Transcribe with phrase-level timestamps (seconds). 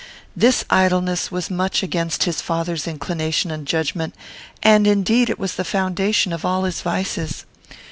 [0.35, 4.15] This idleness was much against his father's inclination and judgment;
[4.63, 7.45] and, indeed, it was the foundation of all his vices.